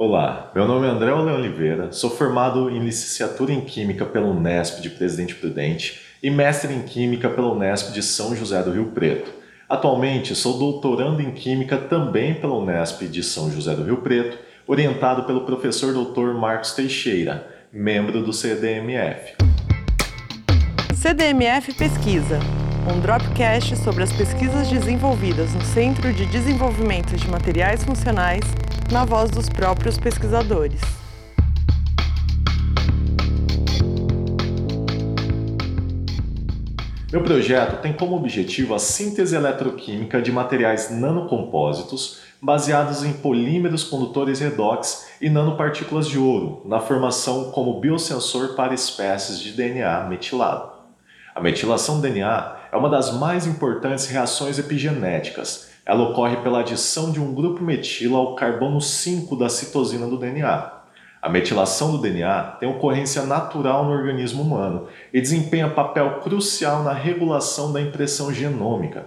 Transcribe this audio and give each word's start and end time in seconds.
Olá, 0.00 0.52
meu 0.54 0.64
nome 0.64 0.86
é 0.86 0.90
André 0.90 1.12
Oliveira, 1.12 1.90
sou 1.90 2.08
formado 2.08 2.70
em 2.70 2.78
licenciatura 2.78 3.52
em 3.52 3.60
Química 3.60 4.04
pela 4.06 4.28
Unesp 4.28 4.80
de 4.80 4.90
Presidente 4.90 5.34
Prudente 5.34 6.00
e 6.22 6.30
mestre 6.30 6.72
em 6.72 6.82
Química 6.82 7.28
pela 7.28 7.50
Unesp 7.50 7.92
de 7.92 8.00
São 8.00 8.36
José 8.36 8.62
do 8.62 8.70
Rio 8.70 8.92
Preto. 8.92 9.28
Atualmente 9.68 10.36
sou 10.36 10.56
doutorando 10.56 11.20
em 11.20 11.32
Química 11.32 11.76
também 11.76 12.34
pela 12.34 12.54
Unesp 12.54 13.08
de 13.08 13.24
São 13.24 13.50
José 13.50 13.74
do 13.74 13.82
Rio 13.82 13.96
Preto, 13.96 14.38
orientado 14.68 15.24
pelo 15.24 15.40
professor 15.40 15.92
Dr. 15.92 16.32
Marcos 16.32 16.74
Teixeira, 16.74 17.48
membro 17.72 18.22
do 18.22 18.32
CDMF. 18.32 19.34
CDMF 20.94 21.74
Pesquisa, 21.74 22.38
um 22.88 23.00
dropcast 23.00 23.76
sobre 23.78 24.04
as 24.04 24.12
pesquisas 24.12 24.68
desenvolvidas 24.68 25.52
no 25.54 25.62
Centro 25.62 26.12
de 26.12 26.24
Desenvolvimento 26.26 27.16
de 27.16 27.28
Materiais 27.28 27.82
Funcionais 27.82 28.44
na 28.90 29.04
voz 29.04 29.30
dos 29.30 29.50
próprios 29.50 29.98
pesquisadores. 29.98 30.80
Meu 37.12 37.22
projeto 37.22 37.80
tem 37.82 37.92
como 37.92 38.16
objetivo 38.16 38.74
a 38.74 38.78
síntese 38.78 39.34
eletroquímica 39.34 40.20
de 40.22 40.32
materiais 40.32 40.90
nanocompósitos 40.90 42.20
baseados 42.40 43.02
em 43.02 43.12
polímeros 43.12 43.84
condutores 43.84 44.40
redox 44.40 45.08
e 45.20 45.28
nanopartículas 45.28 46.06
de 46.06 46.18
ouro, 46.18 46.62
na 46.64 46.80
formação 46.80 47.50
como 47.50 47.80
biosensor 47.80 48.54
para 48.54 48.74
espécies 48.74 49.40
de 49.40 49.52
DNA 49.52 50.04
metilado. 50.04 50.70
A 51.34 51.40
metilação 51.40 51.96
do 51.96 52.02
DNA 52.02 52.56
é 52.72 52.76
uma 52.76 52.88
das 52.88 53.12
mais 53.12 53.46
importantes 53.46 54.06
reações 54.06 54.58
epigenéticas 54.58 55.68
ela 55.88 56.02
ocorre 56.02 56.36
pela 56.36 56.60
adição 56.60 57.10
de 57.10 57.18
um 57.18 57.32
grupo 57.32 57.64
metila 57.64 58.18
ao 58.18 58.34
carbono 58.34 58.78
5 58.78 59.34
da 59.34 59.48
citosina 59.48 60.06
do 60.06 60.18
DNA. 60.18 60.70
A 61.22 61.30
metilação 61.30 61.92
do 61.92 61.98
DNA 61.98 62.56
tem 62.60 62.68
ocorrência 62.68 63.22
natural 63.22 63.86
no 63.86 63.92
organismo 63.92 64.42
humano 64.42 64.86
e 65.14 65.18
desempenha 65.18 65.70
papel 65.70 66.20
crucial 66.20 66.82
na 66.82 66.92
regulação 66.92 67.72
da 67.72 67.80
impressão 67.80 68.30
genômica. 68.30 69.06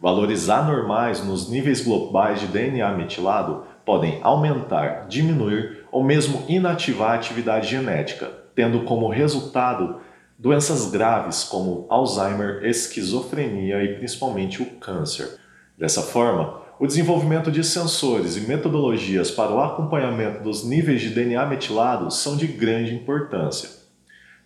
Valores 0.00 0.50
anormais 0.50 1.24
nos 1.24 1.48
níveis 1.48 1.80
globais 1.80 2.40
de 2.40 2.48
DNA 2.48 2.92
metilado 2.94 3.62
podem 3.84 4.18
aumentar, 4.20 5.06
diminuir 5.06 5.86
ou 5.92 6.02
mesmo 6.02 6.42
inativar 6.48 7.12
a 7.12 7.14
atividade 7.14 7.68
genética, 7.68 8.32
tendo 8.52 8.80
como 8.80 9.08
resultado 9.08 10.00
doenças 10.36 10.90
graves 10.90 11.44
como 11.44 11.86
Alzheimer, 11.88 12.64
esquizofrenia 12.64 13.84
e 13.84 13.94
principalmente 13.94 14.60
o 14.60 14.66
câncer. 14.80 15.45
Dessa 15.78 16.00
forma, 16.00 16.62
o 16.78 16.86
desenvolvimento 16.86 17.50
de 17.50 17.62
sensores 17.62 18.36
e 18.36 18.40
metodologias 18.40 19.30
para 19.30 19.52
o 19.52 19.60
acompanhamento 19.60 20.42
dos 20.42 20.64
níveis 20.64 21.02
de 21.02 21.10
DNA 21.10 21.44
metilado 21.46 22.10
são 22.10 22.36
de 22.36 22.46
grande 22.46 22.94
importância. 22.94 23.68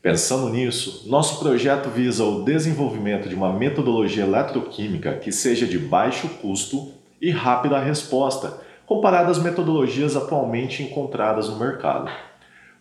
Pensando 0.00 0.48
nisso, 0.48 1.04
nosso 1.06 1.38
projeto 1.38 1.90
visa 1.90 2.24
o 2.24 2.44
desenvolvimento 2.44 3.28
de 3.28 3.34
uma 3.34 3.52
metodologia 3.52 4.24
eletroquímica 4.24 5.16
que 5.16 5.32
seja 5.32 5.66
de 5.66 5.78
baixo 5.78 6.28
custo 6.40 6.92
e 7.20 7.30
rápida 7.30 7.78
resposta, 7.78 8.60
comparada 8.86 9.30
às 9.30 9.38
metodologias 9.38 10.16
atualmente 10.16 10.82
encontradas 10.82 11.48
no 11.48 11.58
mercado. 11.58 12.10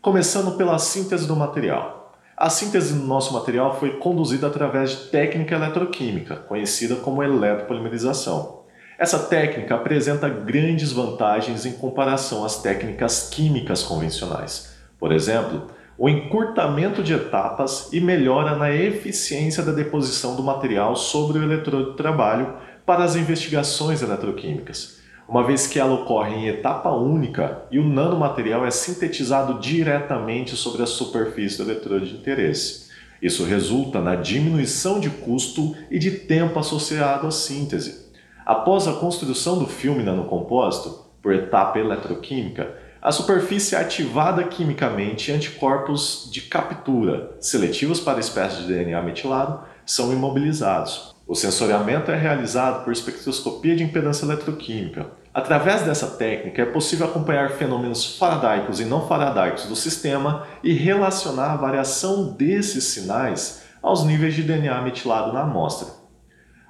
Começando 0.02 0.56
pela 0.56 0.78
síntese 0.80 1.28
do 1.28 1.36
material. 1.36 1.97
A 2.40 2.52
síntese 2.52 2.94
do 2.94 3.04
nosso 3.04 3.34
material 3.34 3.80
foi 3.80 3.98
conduzida 3.98 4.46
através 4.46 4.92
de 4.92 4.98
técnica 5.08 5.56
eletroquímica, 5.56 6.36
conhecida 6.36 6.98
como 6.98 7.24
eletropolimerização. 7.24 8.60
Essa 9.00 9.18
técnica 9.18 9.74
apresenta 9.74 10.30
grandes 10.30 10.92
vantagens 10.92 11.66
em 11.66 11.72
comparação 11.72 12.46
às 12.46 12.62
técnicas 12.62 13.28
químicas 13.32 13.82
convencionais. 13.82 14.76
Por 15.00 15.12
exemplo, 15.12 15.66
o 15.98 16.08
encurtamento 16.08 17.02
de 17.02 17.16
etapas 17.16 17.90
e 17.92 18.00
melhora 18.00 18.56
na 18.56 18.72
eficiência 18.72 19.64
da 19.64 19.72
deposição 19.72 20.36
do 20.36 20.44
material 20.44 20.96
sobre 20.96 21.40
o 21.40 21.44
eletrodo 21.44 21.90
de 21.90 21.98
trabalho 21.98 22.54
para 22.86 23.04
as 23.04 23.16
investigações 23.16 24.04
eletroquímicas 24.04 24.97
uma 25.28 25.44
vez 25.44 25.68
que 25.68 25.78
ela 25.78 25.94
ocorre 25.94 26.34
em 26.34 26.48
etapa 26.48 26.90
única 26.90 27.64
e 27.70 27.78
o 27.78 27.84
nanomaterial 27.84 28.66
é 28.66 28.72
sintetizado 28.72 29.60
diretamente 29.60 30.56
sobre 30.56 30.84
a 30.84 30.86
superfície 30.86 31.58
do 31.58 31.70
eletrodo 31.70 32.06
de 32.06 32.16
interesse. 32.16 32.88
Isso 33.22 33.44
resulta 33.44 34.00
na 34.00 34.16
diminuição 34.16 35.00
de 35.00 35.10
custo 35.10 35.76
e 35.92 36.00
de 36.00 36.12
tempo 36.12 36.58
associado 36.58 37.28
à 37.28 37.32
síntese. 37.32 38.08
Após 38.46 38.88
a 38.88 38.94
construção 38.94 39.60
do 39.60 39.68
filme 39.68 40.04
nanocompósito, 40.04 41.06
por 41.22 41.34
etapa 41.34 41.78
eletroquímica, 41.78 42.78
a 43.02 43.12
superfície 43.12 43.76
é 43.76 43.80
ativada 43.80 44.44
quimicamente 44.46 45.30
e 45.30 45.34
anticorpos 45.34 46.30
de 46.32 46.42
captura, 46.42 47.36
seletivos 47.42 48.00
para 48.00 48.20
espécies 48.20 48.66
de 48.66 48.74
DNA 48.74 49.02
metilado, 49.02 49.62
são 49.86 50.14
imobilizados. 50.14 51.17
O 51.28 51.36
sensoriamento 51.36 52.10
é 52.10 52.16
realizado 52.16 52.86
por 52.86 52.94
espectroscopia 52.94 53.76
de 53.76 53.84
impedância 53.84 54.24
eletroquímica. 54.24 55.08
Através 55.34 55.82
dessa 55.82 56.08
técnica 56.08 56.62
é 56.62 56.66
possível 56.66 57.06
acompanhar 57.06 57.52
fenômenos 57.52 58.18
faradaicos 58.18 58.80
e 58.80 58.86
não 58.86 59.10
faradaicos 59.10 59.66
do 59.66 59.76
sistema 59.76 60.48
e 60.64 60.72
relacionar 60.72 61.52
a 61.52 61.58
variação 61.58 62.32
desses 62.32 62.86
sinais 62.86 63.64
aos 63.84 64.06
níveis 64.06 64.36
de 64.36 64.44
DNA 64.44 64.82
metilado 64.82 65.34
na 65.34 65.42
amostra. 65.42 65.90